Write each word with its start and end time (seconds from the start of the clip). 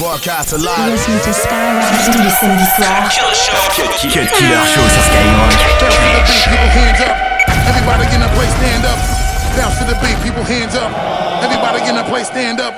Broadcast 0.00 0.56
live. 0.56 0.92
Listen 0.92 1.20
to 1.20 1.32
Skyrock 1.34 1.84
tous 2.06 2.22
les 2.24 2.30
samedis 2.40 2.72
soirs. 2.74 3.20
Cut 3.76 4.32
Killer 4.32 4.64
Show 4.72 4.80
sur 4.88 5.02
Skyrock. 5.04 5.52
People 6.48 6.70
hands 6.72 7.00
up. 7.04 7.16
Everybody 7.68 8.08
in 8.14 8.20
the 8.22 8.28
place 8.32 8.48
stand 8.56 8.86
up. 8.86 8.96
Bounce 9.58 9.76
to 9.76 9.84
the 9.84 9.94
beat, 10.00 10.16
people 10.24 10.42
hands 10.42 10.74
up. 10.74 10.90
Everybody 11.44 11.86
in 11.86 11.96
the 11.96 12.04
place 12.04 12.28
stand 12.28 12.60
up. 12.60 12.72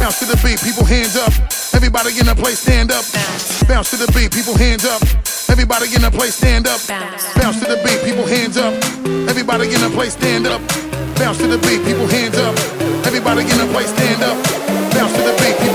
Bounce 0.00 0.18
to 0.18 0.26
the 0.26 0.36
beat, 0.42 0.60
people 0.60 0.84
hands 0.84 1.14
up. 1.14 1.30
Everybody 1.72 2.18
in 2.18 2.26
the 2.26 2.34
place 2.34 2.58
stand 2.58 2.90
up. 2.90 3.04
Bounce 3.68 3.90
to 3.90 3.96
the 3.96 4.10
beat, 4.10 4.34
people 4.34 4.58
hands 4.58 4.84
up. 4.84 5.02
Everybody 5.48 5.94
in 5.94 6.02
the 6.02 6.10
place 6.10 6.34
stand 6.34 6.66
up. 6.66 6.80
Bounce 7.38 7.60
to 7.60 7.66
the 7.70 7.78
beat, 7.86 8.02
people 8.02 8.26
hands 8.26 8.56
up. 8.58 8.74
Everybody 9.30 9.72
in 9.72 9.80
the 9.80 9.90
place 9.94 10.14
stand 10.14 10.48
up. 10.48 10.60
Bounce 11.14 11.38
to 11.38 11.46
the 11.46 11.58
beat, 11.62 11.84
people 11.86 12.08
hands 12.08 12.36
up. 12.36 12.58
Everybody 13.06 13.42
in 13.42 13.56
the 13.56 13.70
place 13.70 13.94
stand 13.94 14.22
up. 14.24 14.75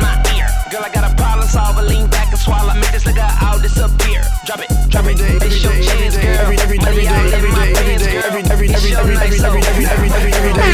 my 0.00 0.16
ear. 0.32 0.48
Girl, 0.72 0.80
I 0.80 0.88
got 0.88 1.04
a 1.04 1.14
problem 1.14 1.46
solver, 1.46 1.82
lean 1.82 2.08
back 2.08 2.32
and 2.32 2.40
swallow, 2.40 2.72
make 2.72 2.90
this 2.90 3.04
nigga 3.04 3.28
all 3.44 3.58
disappear. 3.60 4.24
Drop 4.46 4.60
it, 4.64 4.70
drop 4.88 5.04
it, 5.04 5.20
Every 5.20 5.36
day, 5.36 5.36
it's 5.44 5.62
your 5.62 5.72
every 5.72 5.84
day, 5.84 5.92
chance, 5.92 6.16
every 6.16 6.56
girl. 6.56 6.56
day, 6.56 6.62
every 6.64 6.78
every 6.78 6.78
Money 6.80 7.08
all 7.08 7.20
day, 7.20 7.36
every 7.36 7.50
every 7.50 7.76
pants, 7.84 8.04
day, 8.04 8.12
girl. 8.12 8.24
every 8.24 8.42
every 8.48 8.68
every 8.72 8.96
every 8.96 9.16
every 9.16 9.40
every 9.44 9.60
every 9.84 10.08
every 10.08 10.32
every 10.32 10.52
day 10.56 10.72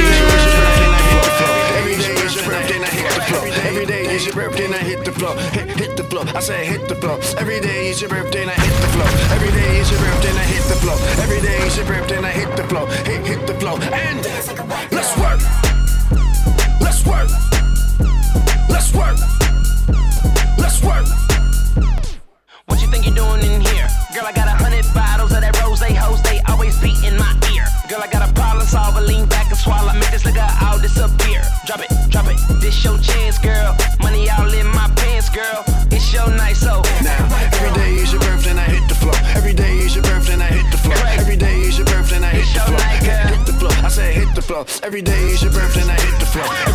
is 2.06 2.34
your 2.36 2.44
birthday 2.46 2.76
and 2.76 2.84
I 2.84 2.91
hit 2.94 3.14
the 3.14 3.22
flow. 3.26 3.42
Every 3.66 3.86
day 3.86 4.02
is 4.14 4.26
your 4.26 4.34
birthday 4.34 4.64
and 4.66 4.74
I 4.74 4.78
hit 4.78 5.04
the 5.04 5.12
flow. 5.12 5.34
I 6.36 6.41
say 6.41 6.66
hit 6.66 6.86
the 6.86 6.94
flow. 6.97 7.19
Every 7.38 7.60
day 7.60 7.88
is 7.88 8.02
your 8.02 8.10
birthday 8.10 8.42
and 8.42 8.50
I 8.50 8.54
hit 8.54 8.80
the 8.82 8.88
flow. 8.88 9.06
Every 9.34 9.50
day 9.52 9.78
is 9.78 9.91
your 9.91 10.00
birthday 10.00 10.28
and 10.28 10.38
I 10.38 10.42
hit 10.42 10.64
the 10.69 10.74
flow. 10.74 10.98
Every 11.22 11.41
day 11.41 11.56
is 11.66 11.78
your 11.78 11.86
birthday 11.86 12.16
and 12.19 12.26
I 12.26 12.30
hit 12.30 12.54
the 12.54 12.64
flow. 12.64 12.84
Hit 12.84 13.26
hit 13.26 13.47
the 13.47 13.54
flow. 13.54 13.76
And 13.78 14.22
let's 14.92 15.16
work. 15.16 15.41
Let's 16.78 17.06
work. 17.06 17.30
Let's 18.69 18.92
work. 18.92 19.16
Let's 20.58 20.82
work. 20.82 21.25
Every 44.82 45.03
day 45.03 45.31
is 45.31 45.43
your 45.43 45.53
birthday 45.53 45.82
and 45.82 45.91
I 45.91 46.00
hit 46.00 46.21
the 46.21 46.27
flow. 46.27 46.66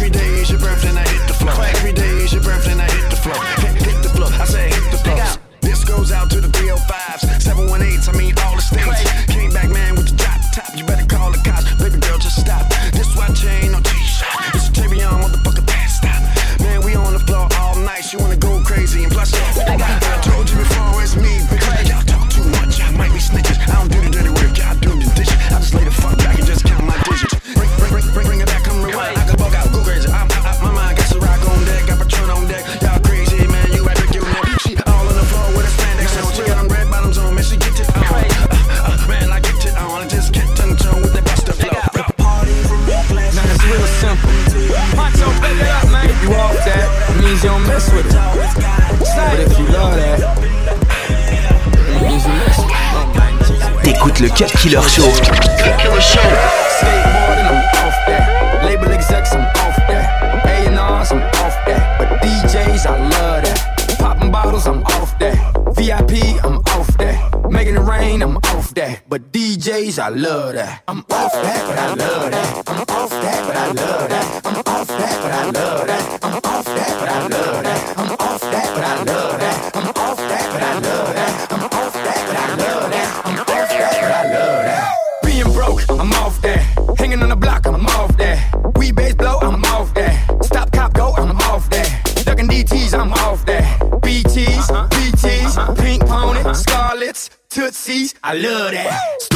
DJs, 69.91 69.99
I 69.99 70.09
love 70.09 70.53
that. 70.53 70.83
I'm 70.87 70.99
off 70.99 71.31
that, 71.33 71.67
but 71.67 71.77
I 71.77 71.87
love 71.93 72.31
that. 72.31 72.69
I'm 72.69 72.79
off 72.81 73.09
that, 73.09 73.47
but 73.47 73.57
I 73.57 73.67
love 73.71 74.09
that. 74.09 74.45
I'm 74.45 74.55
off 74.57 74.87
that, 74.87 75.21
but 75.21 75.31
I 75.31 75.45
love 75.45 75.87
that. 75.87 76.19
I'm 76.23 76.35
off 76.35 76.65
that, 76.65 76.99
but 76.99 77.09
I 77.09 77.19
love 77.21 77.63
that. 77.63 77.97
I'm 77.97 78.11
off 78.11 78.41
that, 78.41 78.67
but 78.73 78.83
I 78.83 79.03
love 79.03 79.39
that. 79.39 79.75
I'm 79.75 79.87
off 79.89 80.17
that, 80.17 80.53
but 80.53 80.61
I 80.61 80.73
love 80.79 81.13
that. 81.15 81.51
I'm 81.51 81.63
off 81.63 81.93
that, 81.93 82.27
but 82.27 82.37
I 82.37 82.55
love 82.55 82.91
that. 82.91 83.25
I'm 83.25 83.39
off 83.39 83.69
that, 83.69 84.01
but 84.01 84.11
I 84.11 84.33
love 84.33 84.63
that. 84.65 84.95
Being 85.23 85.53
broke, 85.53 85.89
I'm 85.89 86.13
off 86.13 86.41
that. 86.41 86.97
Hanging 86.97 87.21
on 87.21 87.29
the 87.29 87.35
block, 87.35 87.65
I'm 87.67 87.85
off 87.85 88.17
that. 88.17 88.77
We 88.77 88.91
bass 88.91 89.15
blow, 89.15 89.39
I'm 89.39 89.63
off 89.65 89.93
that. 89.95 90.43
Stop 90.43 90.71
cop 90.71 90.93
go, 90.93 91.13
I'm 91.17 91.35
off 91.51 91.69
that. 91.69 92.23
Ducking 92.25 92.47
DTs, 92.47 92.93
I'm 92.97 93.11
off 93.13 93.45
that. 93.45 93.79
BTs, 94.01 94.67
BTs, 94.89 95.77
pink 95.77 96.05
pony, 96.05 96.53
scarlets, 96.53 97.29
tootsies, 97.49 98.15
I 98.23 98.33
love 98.33 98.71
that. 98.71 99.30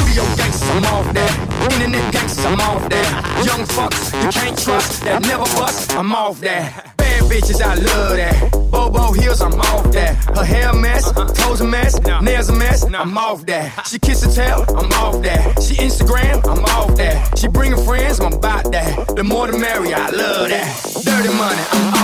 I'm 0.75 0.83
off 0.83 1.13
that. 1.13 1.71
Internet 1.71 2.11
gangsters, 2.11 2.43
I'm 2.43 2.59
off 2.59 2.89
that. 2.89 3.45
Young 3.45 3.65
fucks, 3.65 4.11
you 4.21 4.29
can't 4.29 4.59
trust, 4.59 5.03
that 5.05 5.21
never 5.21 5.45
bust, 5.55 5.95
I'm 5.95 6.13
off 6.13 6.41
that. 6.41 6.97
Bad 6.97 7.23
bitches, 7.31 7.61
I 7.61 7.75
love 7.75 8.17
that. 8.17 8.51
Bobo 8.71 9.13
heels, 9.13 9.39
I'm 9.39 9.53
off 9.53 9.89
that. 9.93 10.15
Her 10.35 10.43
hair 10.43 10.71
a 10.71 10.75
mess, 10.75 11.07
uh-huh. 11.07 11.31
toes 11.33 11.61
a 11.61 11.63
mess, 11.63 11.97
nails 12.21 12.49
a 12.49 12.53
mess, 12.53 12.83
I'm 12.83 13.17
off 13.17 13.45
that. 13.45 13.87
She 13.87 13.99
kiss 13.99 14.25
her 14.25 14.31
tail, 14.31 14.65
I'm 14.75 14.91
off 14.99 15.23
that. 15.23 15.63
She 15.63 15.75
Instagram, 15.75 16.45
I'm 16.45 16.65
off 16.65 16.97
that. 16.97 17.37
She 17.37 17.47
bringing 17.47 17.81
friends, 17.85 18.19
I'm 18.19 18.33
about 18.33 18.69
that. 18.73 19.15
The 19.15 19.23
more 19.23 19.47
the 19.47 19.57
merrier, 19.57 19.95
I 19.95 20.09
love 20.09 20.49
that. 20.49 20.83
Dirty 21.05 21.29
money, 21.37 21.63
I'm 21.71 21.94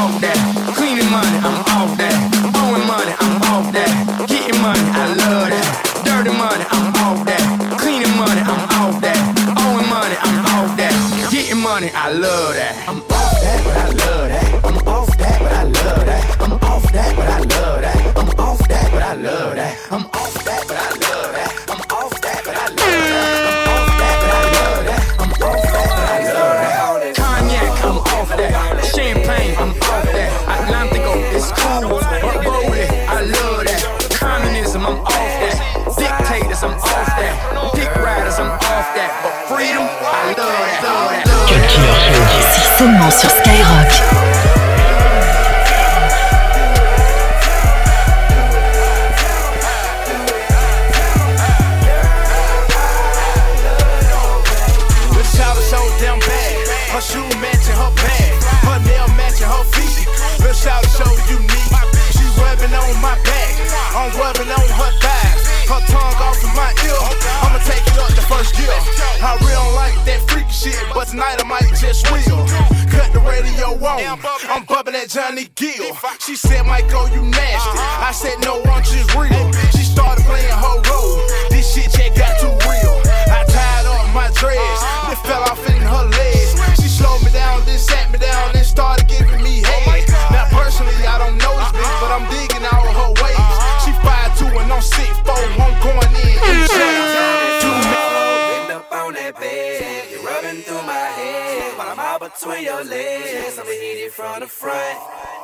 the 104.42 104.48
front, 104.48 104.98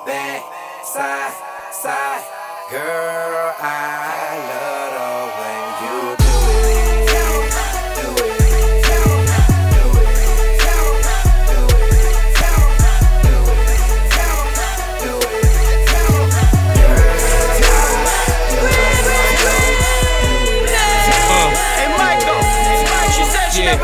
back, 0.07 0.41
side, 0.83 1.31
side. 1.71 2.23
Girl, 2.71 3.53
I 3.59 4.41
love 4.49 4.91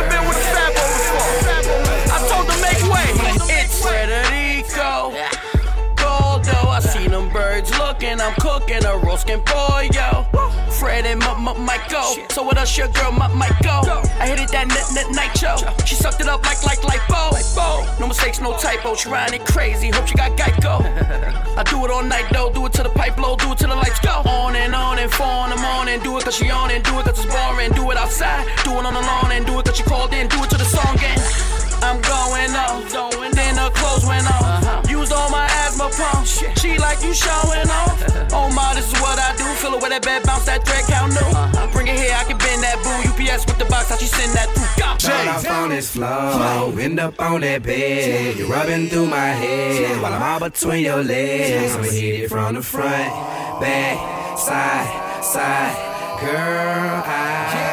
the 0.09 0.17
way 0.17 0.22
I'm 8.33 8.41
cooking 8.41 8.83
a 8.85 8.97
roasting 8.97 9.41
pollo. 9.43 10.25
Fred 10.71 11.05
and 11.05 11.21
M- 11.21 11.47
M- 11.47 11.65
Michael. 11.65 12.17
So 12.29 12.41
what 12.41 12.57
else, 12.57 12.75
your 12.77 12.87
girl, 12.87 13.13
M- 13.13 13.37
Michael? 13.37 13.85
I 14.19 14.25
hit 14.27 14.39
it 14.39 14.49
that 14.51 14.67
net 14.67 14.87
net 14.93 15.07
nitro. 15.13 15.57
She 15.85 15.95
sucked 15.95 16.19
it 16.19 16.27
up 16.27 16.43
like 16.43 16.63
like 16.63 16.79
lipo. 16.79 17.99
No 17.99 18.07
mistakes, 18.07 18.39
no 18.39 18.57
typo. 18.57 18.95
She 18.95 19.09
riding 19.09 19.39
it 19.41 19.45
crazy. 19.45 19.89
Hope 19.89 20.07
she 20.07 20.15
got 20.15 20.31
Geico. 20.37 20.81
I 21.57 21.63
do 21.63 21.85
it 21.85 21.91
all 21.91 22.03
night 22.03 22.25
though. 22.31 22.49
Do 22.51 22.65
it 22.65 22.73
till 22.73 22.85
the 22.85 22.89
pipe 22.89 23.15
blow. 23.15 23.35
Do 23.35 23.51
it 23.51 23.59
till 23.59 23.69
the 23.69 23.75
lights 23.75 23.99
go. 23.99 24.23
On 24.25 24.55
and 24.55 24.73
on 24.73 24.97
and 24.97 25.11
four 25.11 25.45
in 25.45 25.49
the 25.51 25.57
morning. 25.57 25.99
Do 25.99 26.17
it 26.17 26.23
cause 26.23 26.35
she 26.35 26.49
on 26.49 26.71
and 26.71 26.83
do 26.83 26.99
it 26.99 27.05
cause 27.05 27.19
it's 27.23 27.25
boring. 27.25 27.71
Do 27.73 27.91
it 27.91 27.97
outside. 27.97 28.47
Do 28.63 28.71
it 28.71 28.85
on 28.85 28.93
the 28.93 29.01
lawn 29.01 29.31
and 29.31 29.45
do 29.45 29.59
it 29.59 29.65
cause 29.65 29.77
she 29.77 29.83
called 29.83 30.13
in. 30.13 30.27
Do 30.27 30.43
it 30.43 30.49
to 30.49 30.57
the 30.57 30.65
song 30.65 30.97
end. 31.03 31.52
I'm 31.83 31.99
going 32.01 32.53
up. 32.55 32.79
Then 33.35 33.55
the 33.55 33.69
clothes 33.75 34.05
went 34.05 34.25
off. 34.31 34.89
Used 34.89 35.11
all 35.11 35.29
my 35.29 35.45
asthma 35.65 35.89
pump. 35.91 36.25
She 36.57 36.77
like 36.77 37.03
you 37.03 37.13
showing 37.13 37.69
off. 37.69 37.99
Oh 38.35 38.49
my, 38.49 38.73
this 38.73 38.91
is 38.91 38.99
what 38.99 39.19
I 39.19 39.35
do. 39.37 39.45
Fill 39.61 39.75
it 39.75 39.81
with 39.81 39.91
that 39.91 40.01
bed, 40.01 40.23
bounce 40.23 40.45
that 40.45 40.65
thread 40.65 40.83
count 40.85 41.13
new. 41.13 41.19
Uh-huh. 41.19 41.69
Bring 41.71 41.85
it 41.87 41.99
here, 41.99 42.15
I 42.17 42.23
can 42.23 42.37
bend 42.39 42.63
that 42.63 42.81
boo. 42.81 42.97
UPS 43.09 43.45
with 43.45 43.59
the 43.59 43.65
box, 43.65 43.89
how 43.89 43.97
she 43.97 44.07
send 44.07 44.33
that 44.33 44.49
through. 44.55 44.81
Go. 44.81 44.89
Roll 45.07 45.29
off 45.29 45.47
on 45.47 45.69
this 45.69 45.91
floor, 45.91 46.79
end 46.79 46.99
up 46.99 47.19
on 47.21 47.41
that 47.41 47.61
bed. 47.61 48.37
You're 48.37 48.49
rubbing 48.49 48.89
through 48.89 49.05
my 49.05 49.29
head 49.37 50.01
while 50.01 50.13
I'm 50.13 50.23
all 50.23 50.49
between 50.49 50.83
your 50.83 51.03
legs. 51.03 51.75
I'ma 51.75 51.83
hit 51.83 52.21
it 52.21 52.29
from 52.29 52.55
the 52.55 52.63
front, 52.63 53.13
back, 53.61 54.37
side, 54.39 55.23
side. 55.23 55.75
Girl, 56.19 57.03
I 57.05 57.72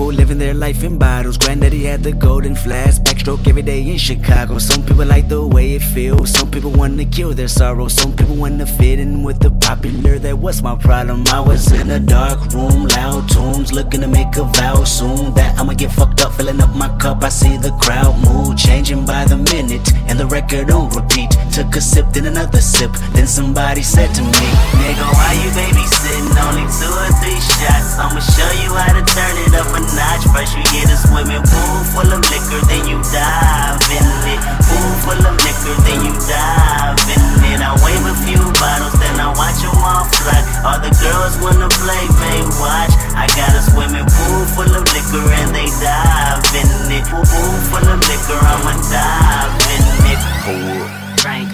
People 0.00 0.14
living 0.14 0.38
their 0.38 0.54
life 0.54 0.82
in 0.82 0.96
bottles. 0.96 1.36
Granddaddy 1.36 1.84
had 1.84 2.02
the 2.02 2.12
golden 2.12 2.54
flask, 2.54 3.02
backstroke 3.02 3.46
every 3.46 3.60
day 3.60 3.82
in 3.82 3.98
Chicago. 3.98 4.58
Some 4.58 4.82
people 4.86 5.04
like 5.04 5.28
the 5.28 5.46
way 5.46 5.74
it 5.74 5.82
feels. 5.82 6.30
Some 6.30 6.50
people 6.50 6.70
wanna 6.70 7.04
kill 7.04 7.34
their 7.34 7.48
sorrow. 7.48 7.88
Some 7.88 8.16
people 8.16 8.36
wanna 8.36 8.64
fit 8.64 8.98
in 8.98 9.22
with 9.22 9.40
the 9.40 9.50
popular. 9.50 10.18
That 10.18 10.38
was 10.38 10.62
my 10.62 10.74
problem. 10.76 11.24
I 11.28 11.40
was 11.40 11.70
in 11.72 11.90
a 11.90 12.00
dark 12.00 12.40
room, 12.54 12.86
loud 12.86 13.28
tunes, 13.28 13.72
looking 13.72 14.00
to 14.00 14.08
make 14.08 14.36
a 14.36 14.44
vow 14.44 14.84
soon. 14.84 15.34
That 15.34 15.58
I'ma 15.58 15.74
get 15.74 15.92
fucked 15.92 16.22
up, 16.22 16.32
filling 16.32 16.60
up 16.62 16.74
my 16.74 16.88
cup. 16.96 17.22
I 17.22 17.28
see 17.28 17.58
the 17.58 17.72
crowd 17.82 18.14
mood 18.24 18.29
changing 18.70 19.04
by 19.04 19.24
the 19.24 19.36
minute, 19.50 19.82
and 20.06 20.14
the 20.14 20.26
record 20.26 20.70
on 20.70 20.86
repeat. 20.94 21.30
Took 21.50 21.74
a 21.74 21.82
sip, 21.82 22.06
then 22.14 22.26
another 22.26 22.62
sip. 22.62 22.92
Then 23.14 23.26
somebody 23.26 23.82
said 23.82 24.14
to 24.14 24.22
me, 24.22 24.46
Nigga, 24.78 25.06
why 25.10 25.34
you 25.42 25.50
babysitting? 25.58 26.30
Only 26.38 26.66
two 26.78 26.86
or 26.86 27.10
three 27.18 27.40
shots. 27.58 27.98
I'ma 27.98 28.22
show 28.22 28.50
you 28.62 28.70
how 28.70 28.94
to 28.94 29.02
turn 29.02 29.34
it 29.42 29.52
up 29.58 29.74
a 29.74 29.80
notch. 29.98 30.24
First 30.30 30.54
you 30.54 30.62
get 30.70 30.86
a 30.86 30.96
swimming 31.02 31.42
pool 31.42 31.78
full 31.90 32.10
of 32.14 32.22
liquor, 32.30 32.62
then 32.70 32.86
you 32.86 33.02
dive 33.10 33.82
in 33.90 34.06
it. 34.30 34.40
Pool 34.62 34.90
full 35.02 35.18
of 35.18 35.34
liquor, 35.42 35.74
then 35.82 35.98
you 36.06 36.14
dive 36.30 36.94
in 37.10 37.22
it. 37.50 37.58
I 37.58 37.74
wave 37.82 38.06
a 38.06 38.14
few 38.22 38.40
bottles, 38.54 38.94
then 39.30 39.38
watch 39.38 39.60
them 39.62 39.76
all 39.78 40.04
fly. 40.04 40.40
All 40.64 40.78
the 40.80 40.90
girls 40.98 41.38
wanna 41.40 41.68
play, 41.68 42.04
they 42.20 42.42
watch. 42.58 42.92
I 43.14 43.26
got 43.36 43.54
a 43.54 43.62
swimming 43.62 44.06
pool 44.06 44.44
full 44.54 44.74
of 44.74 44.84
liquor, 44.92 45.24
and 45.40 45.54
they 45.54 45.66
dive 45.80 46.42
in 46.54 46.92
it. 46.92 47.04
Pool 47.06 47.24
full 47.24 47.88
of 47.88 48.00
liquor, 48.08 48.38
I'ma 48.40 48.74
dive 48.90 49.52
in 49.74 49.84
it. 50.10 50.20
Hold 50.46 50.82
up, 50.82 51.20
Frank, 51.20 51.48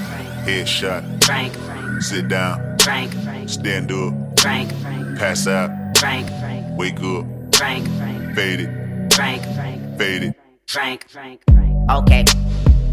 headshot, 0.46 1.24
Frank, 1.24 1.52
sit 2.02 2.28
down, 2.28 2.78
Frank, 2.78 3.12
stand 3.48 3.92
up, 3.92 4.40
Frank, 4.40 4.70
pass 5.18 5.46
out, 5.46 5.70
Frank, 5.98 6.28
wake 6.78 7.00
up, 7.00 7.26
Frank, 7.54 7.86
fade 8.34 8.60
it, 8.60 9.12
Frank, 9.12 9.42
fade 9.98 10.22
it. 10.24 10.36
Frank, 10.66 11.08
Frank. 11.08 11.42
Okay, 11.90 12.24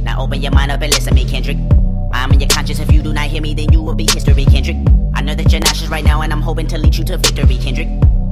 now 0.04 0.22
open 0.22 0.42
your 0.42 0.52
mind 0.52 0.72
up 0.72 0.82
and 0.82 0.94
listen 0.94 1.16
to 1.16 1.16
me, 1.16 1.30
Kendrick. 1.30 1.83
I'm 2.14 2.32
in 2.32 2.40
your 2.40 2.50
conscience. 2.50 2.80
If 2.80 2.92
you 2.92 3.02
do 3.02 3.12
not 3.12 3.28
hear 3.28 3.42
me, 3.42 3.54
then 3.54 3.74
you 3.74 3.82
will 3.82 3.96
be 3.96 4.06
history, 4.06 4.46
Kendrick. 4.46 4.78
I 5.14 5.22
know 5.22 5.36
that 5.36 5.52
you're 5.52 5.62
nauseous 5.62 5.90
right 5.90 6.04
now, 6.04 6.22
and 6.22 6.32
I'm 6.32 6.42
hoping 6.42 6.68
to 6.68 6.78
lead 6.78 6.96
you 6.96 7.04
to 7.06 7.18
victory, 7.18 7.58
Kendrick. 7.58 8.13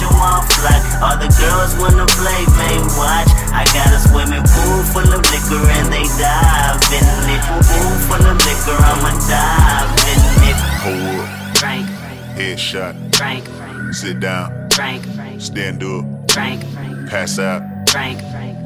them 0.00 0.14
all 0.16 0.42
fly. 0.56 0.78
All 1.02 1.16
the 1.18 1.28
girls 1.40 1.72
wanna 1.80 2.06
play, 2.18 2.42
may 2.58 2.76
watch. 2.96 3.28
I 3.52 3.64
got 3.76 3.90
a 3.92 3.98
swimming 4.00 4.44
pool 4.44 4.80
full 4.92 5.10
of 5.12 5.22
liquor, 5.32 5.62
and 5.78 5.86
they 5.92 6.06
dive 6.20 6.80
in 6.94 7.04
it. 7.34 7.42
Pool 7.66 7.92
full 8.08 8.24
of 8.26 8.36
liquor, 8.46 8.78
I'ma 8.78 9.12
dive 9.28 9.90
in 10.12 10.20
it. 10.50 10.58
Hold 10.84 11.20
up. 11.20 11.54
Drink, 11.54 11.86
Headshot. 12.36 12.94
drink, 13.12 13.44
Sit 13.94 14.20
down. 14.20 14.68
drink, 14.70 15.04
Stand 15.38 15.82
up. 15.84 16.04
drink, 16.26 16.62
Pass 17.08 17.38
out. 17.38 17.62
drink, 17.86 18.18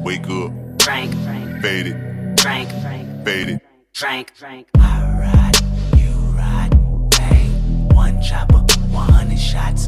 Wake 0.03 0.27
up. 0.29 0.51
drink, 0.77 1.13
Fade 1.61 1.87
it. 1.87 2.35
drink, 2.37 2.69
Fade 3.25 3.49
it. 3.49 3.61
drink, 3.93 4.31
drink. 4.37 4.67
I 4.79 5.01
ride, 5.19 5.99
you 5.99 6.09
ride, 6.37 6.71
bang. 7.11 7.89
One 7.93 8.21
chopper, 8.21 8.59
100 8.91 9.37
shots, 9.37 9.87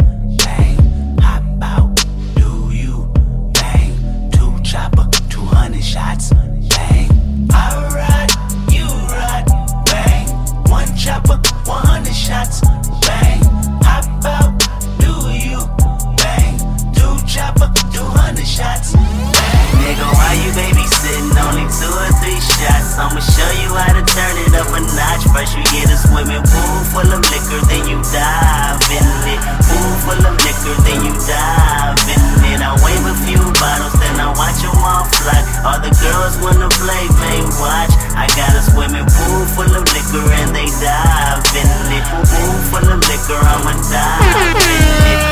I'ma 23.00 23.24
show 23.24 23.48
you 23.64 23.72
how 23.72 23.96
to 23.96 24.04
turn 24.04 24.36
it 24.44 24.52
up 24.60 24.68
a 24.76 24.80
notch. 24.84 25.24
First 25.32 25.56
you 25.56 25.64
get 25.72 25.88
a 25.88 25.96
swimming 25.96 26.44
pool 26.44 26.78
full 26.92 27.08
of 27.08 27.24
liquor, 27.32 27.64
then 27.72 27.88
you 27.88 27.96
dive 28.12 28.84
in 28.92 29.08
it. 29.24 29.40
Pool 29.64 29.92
full 30.04 30.20
of 30.20 30.36
liquor, 30.44 30.76
then 30.84 31.08
you 31.08 31.16
dive 31.24 31.96
in 32.12 32.24
it. 32.52 32.60
I 32.60 32.76
wave 32.84 33.06
a 33.08 33.16
few 33.24 33.40
bottles, 33.56 33.96
then 34.04 34.20
I 34.20 34.36
watch 34.36 34.60
them 34.60 34.76
all 34.84 35.08
fly. 35.16 35.40
All 35.64 35.80
the 35.80 35.96
girls 35.96 36.36
wanna 36.44 36.68
play, 36.76 37.08
may 37.24 37.40
watch. 37.56 37.96
I 38.20 38.28
got 38.36 38.52
a 38.52 38.62
swimming 38.68 39.08
pool 39.08 39.48
full 39.56 39.72
of 39.72 39.88
liquor, 39.96 40.26
and 40.44 40.52
they 40.52 40.68
dive 40.84 41.40
in 41.56 41.72
it. 41.96 42.04
Pool 42.28 42.56
full 42.68 42.84
of 42.84 43.00
liquor, 43.08 43.40
I'ma 43.40 43.80
dive 43.88 44.60
in 44.60 45.24
it. 45.24 45.29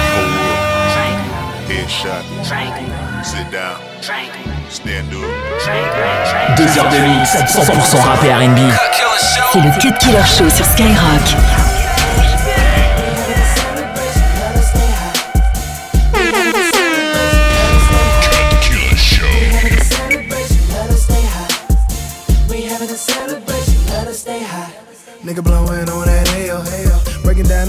Headshot. 1.68 2.24
Sit 3.24 3.52
down. 3.52 3.78
Stand 4.70 5.14
up. 5.14 5.28
Deux 6.56 6.78
heures 6.78 6.90
de 6.90 6.98
mix, 6.98 7.36
100% 7.36 7.98
rap 8.02 8.24
et 8.24 8.34
R&B. 8.34 8.60
C'est 9.52 9.60
le 9.60 9.72
Cut 9.80 9.98
Killer 10.00 10.26
Show 10.26 10.50
sur 10.50 10.66
Skyrock. 10.66 11.77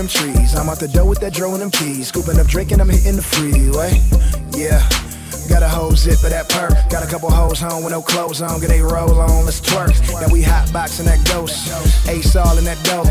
Them 0.09 0.33
trees. 0.35 0.55
I'm 0.55 0.69
out 0.69 0.79
the 0.79 0.89
door 0.89 1.07
with 1.07 1.21
that 1.21 1.33
dro 1.33 1.55
and 1.55 1.73
keys. 1.73 2.09
Scooping 2.09 2.39
up, 2.39 2.47
drinking, 2.47 2.81
I'm 2.81 2.89
hitting 2.89 3.17
the 3.17 3.23
freeway. 3.23 4.01
Yeah. 4.57 4.87
Got 5.49 5.63
a 5.63 5.69
whole 5.69 5.93
zip 5.93 6.23
of 6.25 6.31
that 6.31 6.49
perk. 6.49 6.91
Got 6.91 7.03
a 7.03 7.07
couple 7.07 7.31
hoes 7.31 7.59
home 7.59 7.83
with 7.83 7.93
no 7.93 8.03
clothes 8.03 8.43
on. 8.43 8.61
Get 8.61 8.69
they 8.69 8.81
roll 8.81 9.19
on, 9.19 9.47
let's 9.47 9.61
twerk. 9.61 9.97
Now 10.21 10.31
we 10.33 10.43
hot 10.43 10.71
boxing 10.73 11.07
that 11.07 11.25
ghost. 11.27 11.73
Ace 12.07 12.37
all 12.37 12.59
in 12.59 12.65
that 12.65 12.83
dough. 12.85 13.05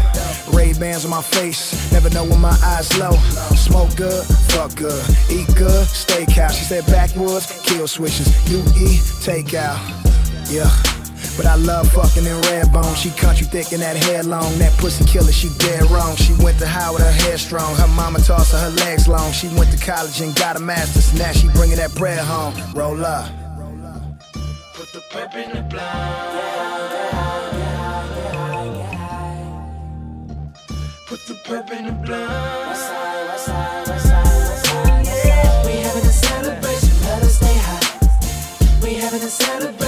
Ray 0.56 0.74
Bans 0.74 1.04
on 1.04 1.12
my 1.12 1.22
face. 1.22 1.92
Never 1.92 2.10
know 2.12 2.26
when 2.26 2.40
my 2.40 2.56
eyes 2.64 2.96
low. 2.98 3.14
Smoke 3.56 3.96
good, 3.96 4.24
fuck 4.54 4.76
good. 4.76 5.04
Eat 5.32 5.48
good, 5.56 5.88
steakhouse. 5.88 6.54
She 6.58 6.66
said 6.66 6.86
backwoods, 6.86 7.60
kill 7.64 7.88
switches. 7.88 8.30
You 8.52 8.64
eat, 8.78 9.02
take 9.24 9.56
out. 9.56 9.82
Yeah. 10.50 10.97
But 11.38 11.46
I 11.46 11.56
love 11.56 11.88
fucking 11.94 12.26
in 12.26 12.42
red 12.50 12.74
bone. 12.74 12.96
She 12.96 13.12
country 13.12 13.46
thick 13.46 13.72
and 13.72 13.82
that 13.84 13.96
hair 13.96 14.24
long. 14.24 14.58
That 14.58 14.74
pussy 14.80 15.06
killer, 15.06 15.32
she 15.32 15.50
dead 15.60 15.84
wrong. 15.92 16.16
She 16.16 16.34
went 16.44 16.58
to 16.60 16.66
Howard, 16.66 17.02
her 17.02 17.12
hair 17.12 17.38
strong. 17.38 17.76
Her 17.76 17.88
mama 17.88 18.18
tossed 18.20 18.54
her, 18.54 18.60
her 18.60 18.72
legs 18.72 19.08
long. 19.08 19.32
She 19.32 19.48
went 19.50 19.72
to 19.72 19.78
college 19.78 20.20
and 20.20 20.36
got 20.36 20.56
a 20.56 20.60
master's. 20.60 21.14
Now 21.14 21.32
she 21.34 21.48
bringing 21.50 21.78
that 21.78 21.94
bread 21.94 22.18
home. 22.20 22.56
Roll 22.74 23.06
up. 23.06 23.30
Put 24.74 24.92
the 24.94 25.02
pep 25.12 25.36
in 25.36 25.52
the 25.54 25.62
blind. 25.62 26.38
Put 31.08 31.26
the 31.28 31.36
pep 31.36 31.72
in 31.72 31.86
the 31.86 31.92
blind. 31.92 32.58
We 35.66 35.74
having 35.86 36.04
a 36.04 36.12
celebration, 36.12 36.94
let 37.04 37.24
us 37.24 37.36
stay 37.36 37.58
high. 37.58 37.86
We 38.84 38.96
having 38.96 39.22
a 39.22 39.30
celebration, 39.30 39.87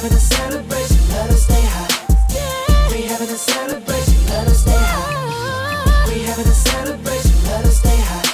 having 0.00 0.16
a 0.16 0.20
celebration, 0.20 1.08
let 1.10 1.28
us 1.28 1.42
stay 1.42 1.60
high. 1.60 2.90
We 2.90 3.02
having 3.02 3.28
a 3.28 3.36
celebration, 3.36 4.16
let 4.32 4.46
us 4.48 4.60
stay 4.62 4.72
high. 4.72 6.08
We 6.08 6.22
having 6.24 6.46
a 6.46 6.56
celebration, 6.56 7.36
let 7.44 7.64
us 7.66 7.76
stay 7.76 8.00
high. 8.08 8.24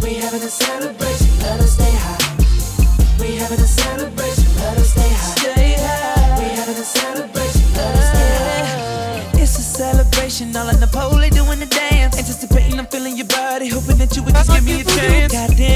We 0.00 0.14
having 0.22 0.40
a 0.40 0.48
celebration, 0.48 1.30
let 1.42 1.58
us 1.58 1.72
stay 1.74 1.94
high. 1.98 2.22
We 3.18 3.34
having 3.42 3.58
a 3.58 3.66
celebration, 3.66 4.46
let 4.62 4.78
us 4.78 4.90
stay 4.94 5.10
high. 5.10 5.34
Stay 5.34 5.74
high. 5.82 6.38
We 6.38 6.46
having 6.54 6.76
a 6.76 6.86
celebration, 6.86 7.66
let 7.74 7.96
us 7.98 8.06
stay 8.14 8.30
high. 8.38 9.42
It's 9.42 9.58
a 9.58 9.62
celebration, 9.62 10.54
all 10.54 10.68
in 10.68 10.78
the 10.78 10.86
pole, 10.86 11.18
they 11.18 11.30
doing 11.30 11.58
the 11.58 11.66
dance. 11.66 12.16
Anticipating, 12.16 12.78
I'm 12.78 12.86
feeling 12.86 13.16
your 13.16 13.26
body, 13.26 13.66
hoping 13.68 13.98
that 13.98 14.14
you 14.14 14.22
would 14.22 14.34
just 14.34 14.50
give 14.52 14.64
me 14.64 14.82
a 14.82 14.84
chance. 14.84 15.32
Goddamn, 15.32 15.67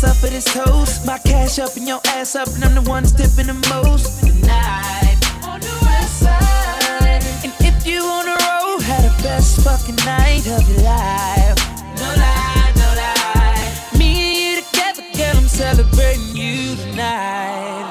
glass 0.00 0.10
up 0.10 0.16
for 0.16 0.28
this 0.28 0.44
toast. 0.44 1.06
My 1.06 1.18
cash 1.18 1.58
up 1.58 1.76
and 1.76 1.86
your 1.86 2.00
ass 2.06 2.34
up, 2.34 2.48
and 2.48 2.64
I'm 2.64 2.74
the 2.74 2.90
one 2.90 3.04
tipping 3.04 3.46
the 3.46 3.54
most. 3.70 4.20
Tonight, 4.20 5.18
on 5.44 5.60
the 5.60 5.78
west 5.82 6.20
side. 6.20 7.22
And 7.44 7.52
if 7.60 7.86
you 7.86 8.02
on 8.02 8.24
the 8.26 8.32
road, 8.32 8.82
had 8.82 9.04
the 9.04 9.22
best 9.22 9.60
fucking 9.62 9.96
night 10.04 10.46
of 10.46 10.68
your 10.68 10.82
life. 10.82 11.58
No 11.96 12.08
lie, 12.16 12.72
no 12.76 12.88
lie. 13.00 13.98
Me 13.98 14.10
and 14.28 14.56
you 14.56 14.62
together, 14.62 15.02
girl, 15.16 15.36
I'm 15.36 15.48
celebrating 15.48 16.36
you 16.36 16.76
tonight. 16.76 17.86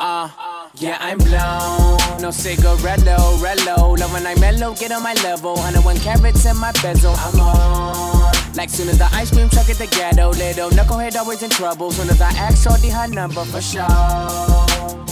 Uh, 0.00 0.28
yeah, 0.76 0.98
I'm 1.00 1.18
blown. 1.18 2.20
No 2.20 2.30
cigarello, 2.30 3.38
rello. 3.38 3.98
Love 3.98 4.12
when 4.12 4.26
I 4.26 4.34
mellow, 4.36 4.74
get 4.74 4.92
on 4.92 5.02
my 5.02 5.14
level. 5.24 5.54
101 5.54 5.98
carats 5.98 6.46
in 6.46 6.56
my 6.56 6.72
bezel. 6.82 7.14
I'm 7.16 7.40
on. 7.40 8.27
Like 8.58 8.70
soon 8.70 8.88
as 8.88 8.98
the 8.98 9.08
ice 9.12 9.30
cream 9.30 9.48
truck 9.48 9.70
at 9.70 9.76
the 9.76 9.86
ghetto, 9.86 10.30
little 10.30 10.68
knucklehead 10.70 11.14
always 11.14 11.44
in 11.44 11.50
trouble. 11.50 11.92
Soon 11.92 12.10
as 12.10 12.20
I 12.20 12.30
ask 12.30 12.64
shorty 12.64 12.88
her 12.88 13.06
number 13.06 13.44
for 13.44 13.60
sure. 13.60 13.86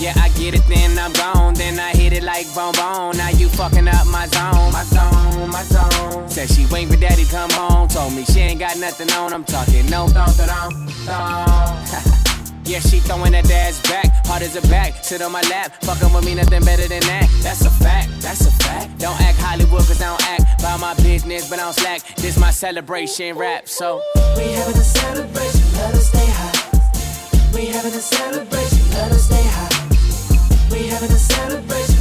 Yeah, 0.03 0.15
I 0.17 0.33
get 0.37 0.55
it, 0.55 0.67
then 0.67 0.99
I'm 0.99 1.12
gone. 1.12 1.55
Then 1.55 1.79
I 1.79 1.91
hit 1.91 2.12
it 2.12 2.25
like 2.25 2.53
bone 2.57 2.73
bone. 2.73 3.17
Now 3.17 3.29
you 3.29 3.49
fucking 3.49 3.87
up 3.87 4.05
my 4.09 4.26
zone, 4.26 4.73
my 4.73 4.83
zone, 4.83 5.49
my 5.49 5.62
zone. 5.62 6.29
Said 6.29 6.50
she 6.50 6.67
wait 6.73 6.88
for 6.88 6.97
daddy 6.97 7.25
come 7.26 7.50
home. 7.50 7.87
Told 7.87 8.15
me 8.15 8.25
she 8.25 8.41
ain't 8.41 8.59
got 8.59 8.79
nothing 8.79 9.12
on. 9.12 9.33
I'm 9.33 9.45
talking 9.45 9.87
no, 9.87 10.09
don't, 10.09 10.37
don't, 10.37 11.07
don't. 11.07 12.25
Yeah, 12.67 12.81
she 12.81 12.99
throwing 12.99 13.31
that 13.31 13.49
ass 13.49 13.81
back, 13.83 14.27
hard 14.27 14.43
as 14.43 14.57
a 14.57 14.63
back. 14.69 15.05
Sit 15.05 15.23
on 15.23 15.31
my 15.31 15.41
lap, 15.43 15.71
fucking 15.85 16.13
with 16.13 16.25
me, 16.25 16.35
nothing 16.35 16.65
better 16.65 16.89
than 16.89 17.01
that. 17.03 17.31
That's 17.41 17.65
a 17.65 17.71
fact, 17.71 18.11
that's 18.21 18.45
a 18.45 18.51
fact. 18.51 18.99
Don't 18.99 19.19
act 19.21 19.39
Hollywood, 19.39 19.87
cause 19.87 20.03
I 20.03 20.11
don't 20.11 20.29
act 20.29 20.63
by 20.63 20.77
my 20.77 20.95
business, 20.95 21.49
but 21.49 21.61
I 21.61 21.63
don't 21.63 21.75
slack. 21.75 22.03
This 22.17 22.37
my 22.37 22.51
celebration 22.51 23.37
rap, 23.39 23.69
so. 23.69 24.03
We 24.37 24.51
having 24.51 24.75
a 24.75 24.83
celebration, 24.83 25.63
let 25.79 25.95
us 25.95 26.09
stay 26.09 26.27
high. 26.27 27.55
We 27.55 27.67
having 27.67 27.95
a 27.95 28.03
celebration, 28.03 28.91
let 28.99 29.13
us 29.13 29.25
stay 29.27 29.47
high. 29.47 30.75
We 30.75 30.89
having 30.89 31.11
a 31.13 31.23
celebration, 31.23 31.96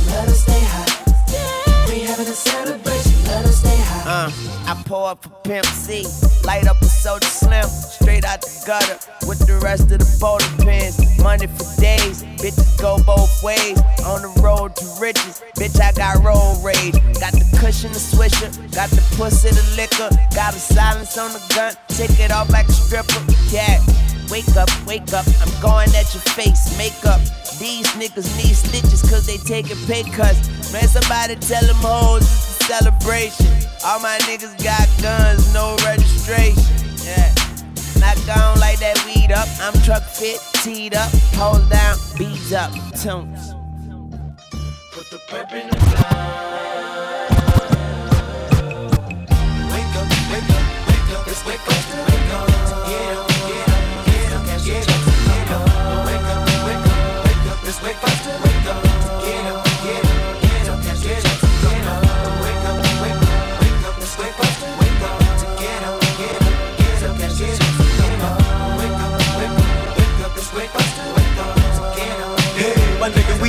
pour 4.85 5.09
up 5.09 5.25
a 5.25 5.29
Pimp 5.47 5.65
C. 5.65 6.05
Light 6.45 6.67
up 6.67 6.79
a 6.81 6.85
soda 6.85 7.25
slim, 7.25 7.65
straight 7.65 8.23
out 8.23 8.41
the 8.41 8.63
gutter. 8.65 8.97
With 9.27 9.39
the 9.45 9.59
rest 9.59 9.91
of 9.91 9.99
the 9.99 10.17
bowling 10.19 10.45
pins. 10.61 10.95
Money 11.21 11.47
for 11.47 11.65
days, 11.81 12.23
bitches 12.37 12.79
go 12.79 12.97
both 13.03 13.43
ways. 13.43 13.81
On 14.05 14.21
the 14.21 14.31
road 14.41 14.75
to 14.77 14.85
riches, 15.01 15.41
bitch, 15.57 15.81
I 15.81 15.91
got 15.93 16.23
road 16.23 16.61
rage. 16.63 16.93
Got 17.19 17.33
the 17.33 17.45
cushion, 17.59 17.91
the 17.91 17.99
swisher, 17.99 18.53
got 18.73 18.89
the 18.89 19.01
pussy, 19.17 19.49
the 19.49 19.65
liquor. 19.75 20.09
Got 20.35 20.53
a 20.53 20.59
silence 20.59 21.17
on 21.17 21.33
the 21.33 21.41
gun, 21.53 21.73
take 21.89 22.19
it 22.19 22.31
off 22.31 22.49
like 22.49 22.67
a 22.67 22.71
stripper. 22.71 23.21
Yeah. 23.51 23.81
Wake 24.31 24.55
up, 24.57 24.69
wake 24.87 25.13
up, 25.13 25.25
I'm 25.41 25.53
going 25.61 25.89
at 25.93 26.09
your 26.13 26.25
face, 26.33 26.77
makeup. 26.77 27.21
These 27.59 27.85
niggas 27.93 28.25
need 28.37 28.55
stitches 28.55 29.01
cause 29.01 29.27
they 29.27 29.37
taking 29.37 29.77
pay 29.85 30.03
cuts. 30.03 30.73
Man, 30.73 30.87
somebody 30.87 31.35
tell 31.35 31.63
them 31.63 31.77
hoes 31.77 32.54
celebration. 32.67 33.47
All 33.85 33.99
my 33.99 34.17
niggas 34.23 34.55
got 34.63 34.87
guns, 35.01 35.53
no 35.53 35.75
registration. 35.85 36.63
Yeah. 37.03 37.33
Not 37.99 38.17
gone 38.25 38.59
like 38.59 38.79
that 38.79 39.01
weed 39.05 39.31
up. 39.31 39.47
I'm 39.61 39.73
truck 39.83 40.03
fit, 40.03 40.39
teed 40.63 40.95
up, 40.95 41.11
hold 41.35 41.69
down, 41.69 41.97
beats 42.17 42.51
up, 42.51 42.71
tunes. 43.01 43.53
Put 44.91 45.09
the 45.09 45.19
pep 45.27 45.51
in 45.53 45.69
the 45.69 45.77
blind. 45.77 46.55
Wake 49.71 49.95
up, 49.95 50.07
wake 50.31 50.49
up, 50.49 50.65
wake 50.87 51.09
up, 51.15 51.27
let's 51.27 51.45
wake 51.45 51.67
up, 51.67 51.74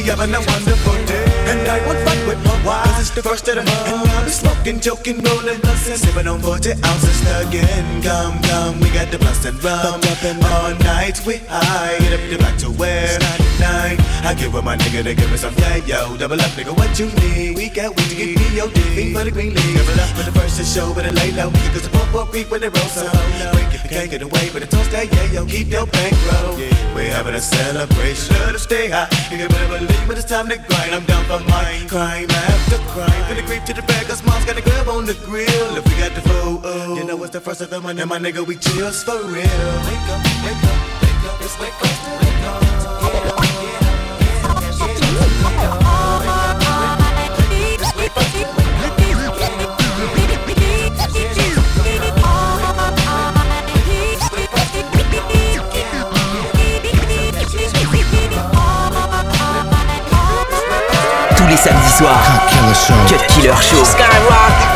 having 0.07 0.35
a 0.35 0.39
wonderful 0.39 0.95
day. 1.05 1.25
And 1.51 1.67
I 1.69 1.85
won't 1.87 1.99
fight 2.07 2.16
the 3.17 3.23
first 3.23 3.49
of 3.49 3.57
the 3.57 3.65
month. 3.65 3.89
And 3.89 4.25
be 4.27 4.31
smoking, 4.31 4.79
joking, 4.79 5.19
rolling, 5.25 5.61
bustin', 5.61 5.97
sipping 5.97 6.29
on 6.29 6.39
40 6.41 6.73
ounces 6.85 7.21
again. 7.41 8.03
Come, 8.03 8.37
come, 8.45 8.79
we 8.81 8.93
got 8.93 9.11
the 9.11 9.19
blast 9.19 9.47
and 9.47 9.57
rum. 9.65 10.05
All 10.53 10.75
night 10.85 11.17
we 11.25 11.41
high, 11.49 11.97
get 11.99 12.13
up 12.13 12.21
the 12.29 12.37
back 12.37 12.59
to 12.61 12.69
where? 12.77 13.19
99. 13.57 13.97
I 14.29 14.35
give 14.37 14.53
with 14.53 14.65
my 14.65 14.77
nigga 14.77 15.03
to 15.05 15.15
give 15.15 15.31
me 15.31 15.39
some 15.39 15.55
yeah, 15.57 15.81
yo. 15.89 16.17
Double 16.19 16.41
up, 16.41 16.53
nigga, 16.61 16.77
what 16.77 16.93
you 17.01 17.09
need? 17.25 17.57
We 17.57 17.71
got 17.71 17.97
weed 17.97 18.11
to 18.13 18.17
get 18.17 18.37
me 18.37 18.47
your 18.55 18.69
D. 18.69 18.81
Fiend 18.93 19.17
for 19.17 19.25
the 19.25 19.31
green 19.31 19.55
league. 19.55 19.81
It 19.81 19.99
up 19.99 20.13
for 20.13 20.25
the 20.29 20.33
first 20.39 20.59
to 20.61 20.65
show, 20.65 20.93
but 20.93 21.07
it 21.07 21.15
lay 21.15 21.33
low. 21.33 21.51
Cause 21.73 21.89
the 21.89 21.91
pump 21.97 22.15
up 22.15 22.29
creep 22.29 22.51
when 22.51 22.61
they 22.61 22.69
roll 22.69 22.91
so 22.93 23.09
Break 23.57 23.73
if 23.73 23.83
you 23.85 23.91
can't 23.91 24.11
get 24.11 24.21
away, 24.21 24.51
but 24.53 24.61
the 24.61 24.69
toast 24.69 24.91
that 24.93 25.09
yeah, 25.09 25.41
yo. 25.41 25.47
Keep 25.47 25.69
your 25.69 25.87
bankroll. 25.87 26.57
We're 26.95 27.13
having 27.13 27.35
a 27.35 27.41
celebration. 27.41 28.37
Let 28.45 28.55
us 28.57 28.65
stay 28.65 28.91
high. 28.91 29.09
You 29.31 29.39
can 29.39 29.49
better 29.49 29.79
believe 29.79 30.09
when 30.09 30.19
it's 30.19 30.29
time 30.29 30.49
to 30.49 30.57
grind. 30.57 30.93
I'm 30.93 31.05
down 31.05 31.25
for 31.25 31.41
mine. 31.49 31.89
Crime 31.89 32.31
after 32.31 32.77
crime. 32.93 33.06
From 33.27 33.37
the 33.37 33.43
creep 33.43 33.65
to 33.65 33.75
the 33.75 33.83
bag, 33.83 34.07
cause 34.07 34.23
mom's 34.25 34.45
got 34.45 34.57
a 34.57 34.63
grab 34.63 34.89
on 34.89 35.05
the 35.05 35.15
grill. 35.27 35.77
If 35.77 35.85
we 35.89 35.95
got 35.99 36.15
the 36.15 36.23
food, 36.23 36.61
oh, 36.65 36.97
you 36.97 37.05
know 37.05 37.23
it's 37.25 37.33
the 37.33 37.41
first 37.41 37.61
of 37.61 37.71
the 37.71 37.81
month, 37.81 38.01
and 38.01 38.09
my 38.09 38.19
nigga, 38.19 38.47
we 38.47 38.57
chills 38.57 39.03
for 39.03 39.19
real. 39.25 39.33
Wake 39.33 40.09
up, 40.13 40.23
wake 40.45 40.65
up, 40.65 40.79
wake 41.03 41.25
up, 41.27 41.41
let's 41.41 41.59
wake 41.59 41.75
up, 41.83 42.23
wake 42.23 42.47
up. 42.47 42.77
Get 43.03 43.86
Tous 61.97 62.05
les 62.05 62.09
samedis 62.09 62.75
soirs. 62.75 63.07
Cut 63.07 63.27
Killer 63.27 63.55
Show. 63.63 63.83
Skyrock. 63.83 64.76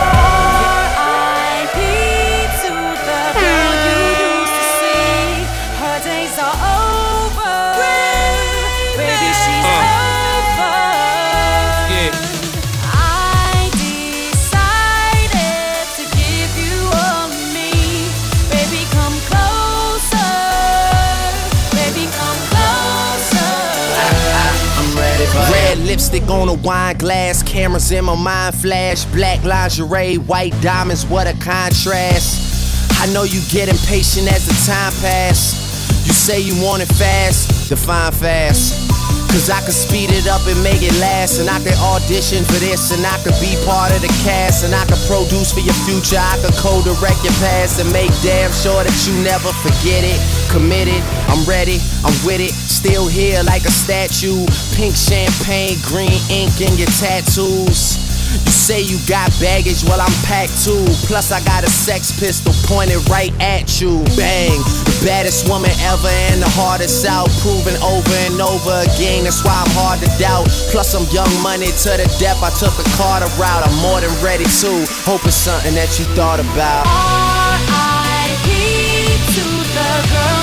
On 26.30 26.48
a 26.48 26.54
wine 26.54 26.96
glass, 26.96 27.42
cameras 27.42 27.90
in 27.90 28.04
my 28.04 28.14
mind 28.14 28.54
flash, 28.54 29.04
black 29.06 29.42
lingerie, 29.44 30.16
white 30.16 30.54
diamonds, 30.62 31.04
what 31.06 31.26
a 31.26 31.34
contrast. 31.42 32.92
I 33.02 33.06
know 33.12 33.24
you 33.24 33.42
get 33.50 33.68
impatient 33.68 34.30
as 34.30 34.46
the 34.46 34.54
time 34.70 34.92
pass. 35.02 35.58
You 36.06 36.12
say 36.12 36.40
you 36.40 36.54
want 36.62 36.82
it 36.82 36.92
fast, 36.94 37.68
define 37.68 38.12
fast. 38.12 38.90
Cause 39.30 39.50
I 39.50 39.62
could 39.62 39.74
speed 39.74 40.10
it 40.10 40.26
up 40.26 40.42
and 40.46 40.58
make 40.62 40.82
it 40.82 40.94
last. 40.98 41.38
And 41.38 41.48
I 41.48 41.58
could 41.62 41.78
audition 41.78 42.42
for 42.42 42.58
this, 42.58 42.90
and 42.90 43.06
I 43.06 43.14
could 43.22 43.38
be 43.38 43.54
part 43.62 43.94
of 43.94 44.02
the 44.02 44.10
cast. 44.26 44.66
And 44.66 44.74
I 44.74 44.82
could 44.86 44.98
produce 45.06 45.54
for 45.54 45.62
your 45.62 45.78
future. 45.86 46.18
I 46.18 46.34
could 46.42 46.54
co 46.58 46.82
direct 46.82 47.22
your 47.22 47.34
past 47.38 47.78
and 47.78 47.90
make 47.94 48.10
damn 48.26 48.50
sure 48.50 48.82
that 48.82 48.96
you 49.06 49.14
never 49.22 49.50
forget 49.62 50.02
it. 50.02 50.39
Committed, 50.50 50.98
I'm 51.30 51.46
ready, 51.46 51.78
I'm 52.02 52.10
with 52.26 52.42
it. 52.42 52.50
Still 52.50 53.06
here 53.06 53.38
like 53.46 53.62
a 53.62 53.70
statue. 53.70 54.42
Pink 54.74 54.98
champagne, 54.98 55.78
green 55.86 56.18
ink 56.26 56.58
in 56.58 56.74
your 56.74 56.90
tattoos. 56.98 57.94
You 58.34 58.50
say 58.50 58.82
you 58.82 58.98
got 59.06 59.30
baggage, 59.38 59.86
well 59.86 60.02
I'm 60.02 60.10
packed 60.26 60.58
too. 60.66 60.82
Plus 61.06 61.30
I 61.30 61.38
got 61.46 61.62
a 61.62 61.70
sex 61.70 62.10
pistol 62.18 62.50
pointed 62.66 62.98
right 63.06 63.30
at 63.38 63.80
you. 63.80 64.02
Bang, 64.18 64.58
the 64.90 65.06
baddest 65.06 65.46
woman 65.46 65.70
ever 65.86 66.10
and 66.34 66.42
the 66.42 66.50
hardest 66.50 67.06
out, 67.06 67.30
proven 67.46 67.78
over 67.78 68.16
and 68.26 68.42
over 68.42 68.74
again. 68.90 69.30
That's 69.30 69.46
why 69.46 69.54
I'm 69.54 69.70
hard 69.78 70.02
to 70.02 70.10
doubt. 70.18 70.50
Plus 70.74 70.98
I'm 70.98 71.06
young 71.14 71.30
money 71.46 71.70
to 71.70 71.90
the 71.94 72.10
depth. 72.18 72.42
I 72.42 72.50
took 72.58 72.74
the 72.74 72.86
Carter 72.98 73.30
route. 73.38 73.62
I'm 73.62 73.78
more 73.86 74.02
than 74.02 74.10
ready 74.18 74.50
to. 74.66 74.70
Hope 75.06 75.22
it's 75.30 75.38
something 75.38 75.78
that 75.78 75.94
you 75.94 76.10
thought 76.18 76.42
about. 76.42 76.90
R.I.P. 76.90 78.50
to 78.50 79.46
the 79.78 79.90
girl 80.10 80.39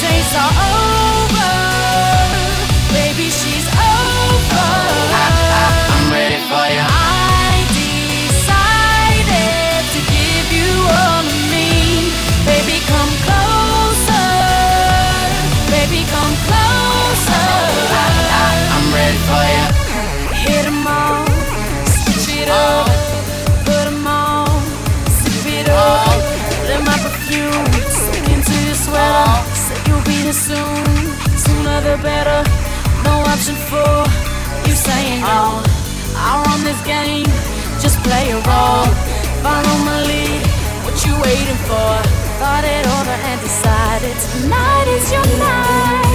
days 0.00 0.30
are 0.36 0.54
over. 0.72 1.52
Baby, 2.92 3.30
she's 3.30 3.66
over. 3.66 4.70
I'm 5.94 6.06
ready 6.12 6.40
for 6.50 6.64
you. 6.74 6.84
I 6.84 7.64
decided 7.72 8.74
to 9.94 10.00
give 10.16 10.48
you 10.58 10.72
all 11.00 11.24
of 11.24 11.38
me. 11.52 11.68
Baby, 12.44 12.76
come 12.92 13.12
closer. 13.26 14.28
Baby, 15.72 16.00
come 16.14 16.34
closer. 16.48 17.48
I'm 18.76 18.86
ready 18.92 19.18
for 19.28 19.42
you. 19.56 19.66
Hit 20.44 20.66
all, 20.86 21.25
option 33.36 33.56
for 33.68 34.66
you 34.66 34.74
saying 34.74 35.20
no. 35.20 35.60
I 36.16 36.42
run 36.46 36.64
this 36.64 36.80
game, 36.86 37.26
just 37.82 37.98
play 38.00 38.30
a 38.30 38.36
role. 38.36 38.88
Follow 39.44 39.76
my 39.84 40.00
lead, 40.08 40.40
what 40.84 40.96
you 41.04 41.12
waiting 41.20 41.60
for? 41.68 41.92
Thought 42.40 42.64
it 42.64 42.86
over 42.96 43.16
and 43.28 43.40
decided 43.42 44.16
tonight 44.40 44.88
is 44.88 45.12
your 45.12 45.26
night. 45.38 46.05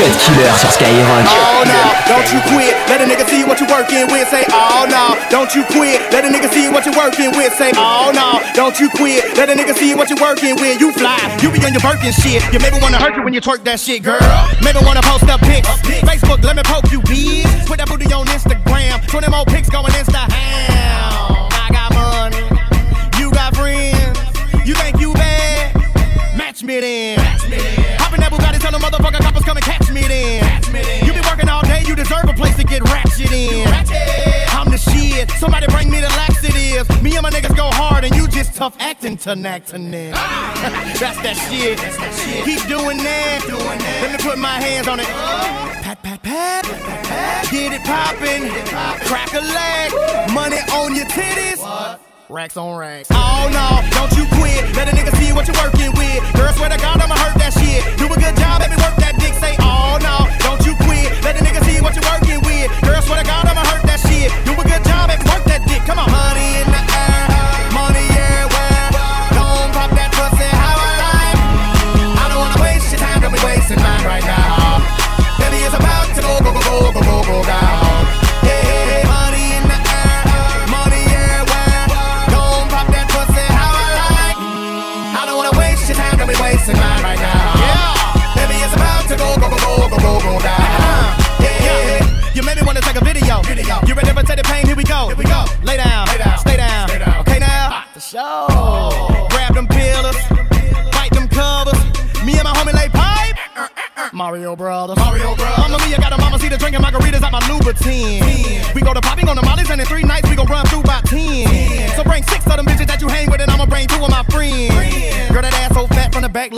Cut 0.00 0.16
Killer 0.16 0.56
sur 0.56 0.72
Skyrock. 0.72 1.28
Oh 1.28 1.62
no, 1.68 1.82
don't 2.08 2.32
you 2.32 2.40
quit. 2.48 2.72
Let 2.88 3.02
a 3.02 3.04
nigga 3.04 3.28
see 3.28 3.44
what 3.44 3.60
you 3.60 3.66
working 3.68 4.08
with. 4.10 4.26
Say, 4.30 4.46
oh 4.48 4.88
no, 4.88 5.12
don't 5.28 5.54
you 5.54 5.62
quit. 5.64 6.00
Let 6.10 6.24
a 6.24 6.28
nigga 6.28 6.48
see 6.48 6.70
what 6.70 6.86
you 6.86 6.92
working 6.96 7.36
with. 7.36 7.52
Say, 7.52 7.70
oh 7.76 8.10
no, 8.14 8.40
don't 8.54 8.80
you 8.80 8.88
quit. 8.88 9.36
Let 9.36 9.50
a 9.50 9.52
nigga 9.52 9.76
see 9.76 9.94
what 9.94 10.08
you 10.08 10.16
working 10.16 10.56
with. 10.56 10.80
You 10.80 10.90
fly, 10.92 11.20
you 11.42 11.52
be 11.52 11.60
on 11.66 11.74
your 11.76 11.82
Birkin 11.82 12.12
shit. 12.12 12.40
You 12.50 12.58
maybe 12.60 12.78
wanna 12.80 12.96
hurt 12.96 13.14
you 13.14 13.22
when 13.22 13.34
you 13.34 13.42
twerk 13.42 13.62
that 13.64 13.78
shit, 13.78 14.02
girl. 14.02 14.16
Maybe 14.64 14.78
wanna 14.86 15.02
post 15.02 15.28
up 15.28 15.40
pics. 15.40 15.68
Facebook, 15.68 16.42
let 16.44 16.56
me 16.56 16.62
poke 16.64 16.90
you, 16.90 17.02
bitch. 17.02 17.44
Put 17.66 17.76
that 17.76 17.88
booty 17.88 18.10
on 18.10 18.24
Instagram. 18.28 19.06
20 19.06 19.28
more 19.28 19.44
pics 19.44 19.68
going 19.68 19.92
Insta 19.92 20.24
ham. 20.32 21.44
I 21.52 21.68
got 21.76 21.92
money, 21.92 23.20
you 23.20 23.30
got 23.32 23.54
friends. 23.54 24.16
You 24.66 24.72
think 24.76 24.98
you 24.98 25.12
bad? 25.12 25.76
Match 26.38 26.62
me 26.62 26.80
then. 26.80 27.18
Hop 27.20 27.52
in 27.52 27.58
that 27.58 27.89
in. 33.32 33.66
I'm 34.50 34.70
the 34.70 34.78
shit. 34.78 35.30
Somebody 35.32 35.66
bring 35.68 35.90
me 35.90 36.00
the 36.00 36.08
laxatives. 36.08 36.88
Me 37.02 37.16
and 37.16 37.22
my 37.22 37.30
niggas 37.30 37.56
go 37.56 37.70
hard, 37.72 38.04
and 38.04 38.14
you 38.14 38.28
just 38.28 38.54
tough 38.54 38.76
acting 38.78 39.16
to 39.18 39.36
knack 39.36 39.66
to 39.66 39.78
neck. 39.78 40.14
That's 41.00 41.20
that 41.22 41.36
shit. 41.48 41.78
Keep 42.44 42.68
doing 42.68 42.98
that. 42.98 43.40
Let 44.02 44.12
me 44.12 44.18
put 44.18 44.38
my 44.38 44.60
hands 44.60 44.88
on 44.88 45.00
it. 45.00 45.06
Pat, 45.06 46.02
pat, 46.02 46.22
pat. 46.22 46.64
Get 47.50 47.72
it 47.72 47.82
poppin'. 47.84 48.46
Crack 49.06 49.32
a 49.34 49.40
leg. 49.40 50.32
Money 50.32 50.58
on 50.72 50.94
your 50.94 51.06
titties. 51.06 51.58
Racks 52.28 52.56
on 52.56 52.76
racks. 52.78 53.08
Oh 53.10 53.50
no, 53.50 53.82
don't 53.90 54.12
you 54.14 54.24
quit. 54.38 54.62
Let 54.76 54.86
a 54.86 54.92
nigga 54.92 55.10
see 55.18 55.32
what 55.32 55.48
you're 55.48 55.58
working 55.58 55.90
with. 55.98 56.22
Girl, 56.34 56.52
swear 56.52 56.70
to 56.70 56.78
God, 56.78 57.02
I'ma 57.02 57.16
hurt 57.16 57.36
that 57.38 57.52
shit. 57.58 57.82
Do 57.98 58.06
a 58.06 58.14
good 58.14 58.36
job, 58.38 58.62
baby, 58.62 58.76
work 58.76 58.99
Let 61.22 61.36
the 61.36 61.44
nigga 61.44 61.62
see 61.64 61.80
what 61.80 61.94
you're 61.94 62.08
working 62.10 62.40
with. 62.44 62.68
Girl, 62.82 63.00
swear 63.02 63.20
to 63.20 63.26
God, 63.26 63.46
I'ma 63.46 63.62
hurt 63.64 63.84
that 63.84 64.00
shit. 64.00 64.32
Do 64.44 64.52
a 64.52 64.64
good 64.64 64.84
job, 64.84 65.08
baby, 65.08 65.24
work 65.28 65.44
that 65.44 65.66
dick. 65.66 65.82
Come 65.86 65.98
on. 65.98 66.08
honey, 66.08 66.64
the 66.64 66.89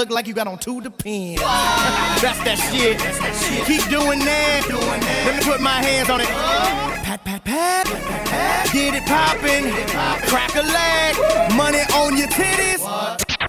look 0.03 0.11
like 0.11 0.27
you 0.27 0.35
got 0.35 0.49
on 0.49 0.59
two 0.59 0.81
depends. 0.81 1.41
That's 2.19 2.43
that 2.43 2.59
shit. 2.59 2.99
Keep 3.71 3.87
doing 3.87 4.19
that. 4.27 4.67
Let 4.67 5.39
me 5.39 5.43
put 5.47 5.63
my 5.63 5.79
hands 5.79 6.11
on 6.11 6.19
it. 6.19 6.27
Pat, 7.07 7.23
pat, 7.23 7.45
pat. 7.47 7.87
Get 8.75 8.99
it 8.99 9.07
poppin'. 9.07 9.71
Crack 10.27 10.59
a 10.59 10.67
leg. 10.67 11.15
Money 11.55 11.87
on 11.95 12.19
your 12.19 12.27
titties. 12.35 12.83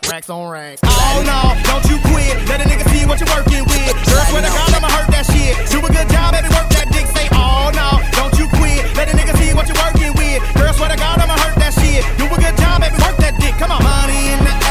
Racks 0.05 0.29
on 0.29 0.45
racks. 0.45 0.81
Oh 0.85 1.25
no, 1.25 1.57
don't 1.65 1.85
you 1.89 1.97
quit. 2.13 2.37
Let 2.45 2.61
a 2.61 2.69
nigga 2.69 2.85
see 2.93 3.01
what 3.09 3.17
you're 3.17 3.33
working 3.33 3.65
with. 3.65 3.97
Girl, 4.05 4.21
swear 4.29 4.45
to 4.45 4.53
God, 4.53 4.77
I'ma 4.77 4.93
hurt 4.93 5.09
that 5.09 5.25
shit. 5.25 5.57
Do 5.73 5.81
a 5.81 5.89
good 5.89 6.05
job, 6.13 6.37
baby, 6.37 6.53
work 6.53 6.69
that 6.69 6.85
dick. 6.93 7.09
Say, 7.17 7.33
oh 7.33 7.73
no, 7.73 7.97
don't 8.13 8.35
you 8.37 8.45
quit. 8.61 8.85
Let 8.93 9.09
a 9.09 9.17
nigga 9.17 9.33
see 9.41 9.57
what 9.57 9.65
you're 9.65 9.81
working 9.81 10.13
with. 10.21 10.37
Girl, 10.53 10.69
swear 10.77 10.93
to 10.93 10.97
God, 11.01 11.17
I'ma 11.17 11.33
hurt 11.33 11.57
that 11.57 11.73
shit. 11.73 12.05
Do 12.21 12.29
a 12.29 12.37
good 12.37 12.53
job, 12.61 12.85
baby, 12.85 12.93
work 13.01 13.17
that 13.25 13.41
dick. 13.41 13.57
Come 13.57 13.73
on. 13.73 13.81
Money 13.81 14.37
in 14.37 14.43
the 14.45 14.62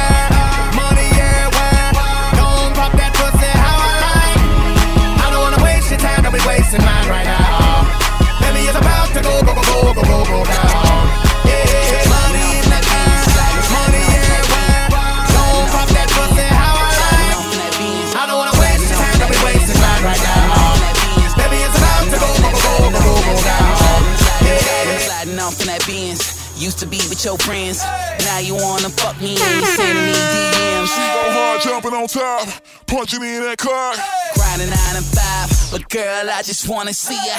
Used 26.63 26.79
to 26.79 26.87
be 26.87 26.99
with 27.11 27.25
your 27.25 27.37
friends. 27.39 27.83
Now 28.21 28.39
you 28.39 28.55
wanna 28.55 28.89
fuck 28.89 29.21
me 29.21 29.35
and 29.35 29.61
you 29.61 29.67
sending 29.67 30.07
me 30.07 30.13
DMs. 30.13 30.87
She 30.87 31.01
go 31.11 31.33
hard 31.35 31.61
jumping 31.61 31.93
on 31.93 32.07
top, 32.07 32.47
punching 32.87 33.21
me 33.21 33.37
in 33.39 33.43
that 33.43 33.59
car. 33.59 33.95
Grinding 34.35 34.71
nine 34.71 34.97
and 34.97 35.05
five, 35.05 35.51
but 35.73 35.89
girl, 35.89 36.31
I 36.31 36.41
just 36.43 36.69
wanna 36.69 36.95
see 36.95 37.19
ya. 37.19 37.35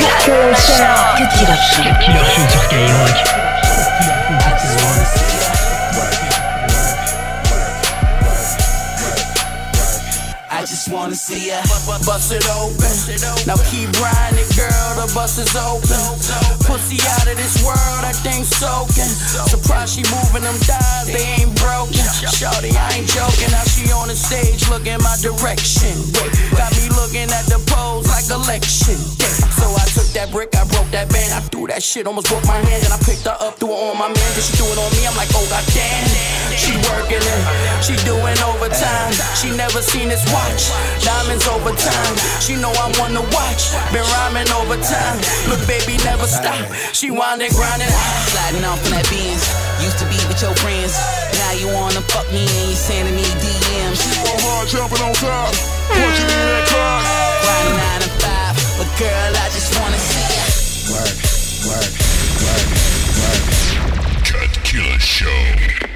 Cut 0.00 0.24
Killer 0.24 0.54
Show. 0.54 0.96
Cut 1.20 1.30
Killer 1.36 1.60
Show. 1.60 1.82
Cut 1.82 2.00
Killer 2.00 2.24
Show 2.24 2.48
sur 2.48 2.62
Skyrock. 2.64 3.53
Just 10.74 10.90
wanna 10.90 11.14
see 11.14 11.54
ya 11.54 11.62
bust 12.02 12.34
it 12.34 12.42
open. 12.50 12.90
Now 13.46 13.54
keep 13.70 13.94
riding 14.02 14.50
girl. 14.58 14.86
The 14.98 15.06
bus 15.14 15.38
is 15.38 15.54
open. 15.54 16.02
Pussy 16.66 16.98
out 17.14 17.30
of 17.30 17.38
this 17.38 17.62
world, 17.62 18.02
that 18.02 18.18
thing 18.26 18.42
soaking. 18.42 19.06
Surprised 19.46 19.94
she 19.94 20.02
moving 20.10 20.42
them 20.42 20.58
thighs, 20.66 21.06
they 21.06 21.22
ain't 21.38 21.54
broken. 21.62 22.02
Shorty, 22.26 22.74
I 22.74 22.90
ain't 22.98 23.06
joking. 23.06 23.54
Now 23.54 23.62
she 23.70 23.86
on 23.94 24.10
the 24.10 24.18
stage 24.18 24.66
looking 24.66 24.98
my 24.98 25.14
direction. 25.22 25.94
Got 26.58 26.74
me 26.74 26.90
looking 27.14 27.30
at 27.30 27.46
the 27.46 27.62
pose 27.70 28.10
like 28.10 28.26
election. 28.26 28.98
So 29.54 29.70
I 29.70 29.86
took 29.94 30.10
that 30.18 30.34
brick, 30.34 30.50
I 30.58 30.66
broke 30.66 30.90
that 30.90 31.06
band. 31.14 31.30
I 31.30 31.40
threw 31.46 31.70
that 31.70 31.78
shit, 31.82 32.06
almost 32.10 32.26
broke 32.26 32.42
my 32.46 32.58
hand. 32.58 32.82
And 32.82 32.90
I 32.90 32.98
picked 33.06 33.22
her 33.22 33.38
up, 33.38 33.54
threw 33.62 33.70
her 33.70 33.94
on 33.94 33.98
my 34.02 34.10
man. 34.10 34.30
Then 34.34 34.42
she 34.42 34.58
threw 34.58 34.66
it 34.66 34.78
on 34.82 34.90
me. 34.98 35.06
I'm 35.06 35.14
like, 35.14 35.30
oh 35.38 35.46
god 35.46 35.62
damn. 35.70 36.10
She 36.58 36.74
working 36.90 37.22
it, 37.22 37.42
she 37.86 37.94
doing 38.02 38.34
overtime. 38.42 39.14
She 39.38 39.54
never 39.54 39.78
seen 39.78 40.10
this 40.10 40.26
watch. 40.34 40.74
Diamonds 41.06 41.46
over 41.46 41.70
time. 41.70 42.14
She 42.42 42.58
know 42.58 42.74
I'm 42.82 42.90
one 42.98 43.14
to 43.14 43.22
watch. 43.30 43.70
Been 43.94 44.02
rhyming 44.18 44.50
overtime. 44.50 45.18
Look, 45.46 45.62
baby, 45.70 45.94
never 46.02 46.26
stop. 46.26 46.58
She 46.90 47.14
winding, 47.14 47.54
grinding. 47.54 47.94
Sliding 48.34 48.66
off 48.66 48.82
in 48.90 48.98
that 48.98 49.06
Benz. 49.06 49.46
Used 49.78 50.02
to 50.02 50.06
be 50.10 50.18
with 50.26 50.42
your 50.42 50.54
friends. 50.58 50.98
Now 51.38 51.52
you 51.62 51.70
wanna 51.70 52.02
fuck 52.10 52.26
me 52.34 52.42
and 52.42 52.66
you 52.70 52.78
sending 52.78 53.14
me 53.14 53.26
DMs. 53.38 54.02
She 54.02 54.18
go 54.18 54.34
hard 54.50 54.66
jumping 54.66 55.02
on 55.02 55.14
top, 55.14 55.54
punching 55.94 56.30
in 56.30 57.03
Nine 57.04 58.00
to 58.00 58.08
five, 58.22 58.54
but 58.78 58.88
girl, 58.98 59.32
I 59.36 59.46
just 59.52 59.78
wanna 59.78 59.98
see 59.98 60.24
you 60.34 60.44
Work, 60.94 61.18
work, 61.68 61.92
work, 62.44 62.68
work. 63.20 63.44
Cut 64.24 64.52
Killer 64.64 64.98
Show. 64.98 65.93